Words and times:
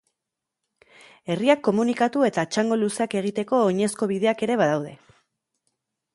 Herriak 1.33 1.61
komunikatu 1.67 2.25
eta 2.29 2.47
txango 2.55 2.79
luzeak 2.85 3.15
egiteko 3.23 3.61
oinezko 3.69 4.09
bideak 4.15 4.43
ere 4.49 4.59
badaude. 4.65 4.97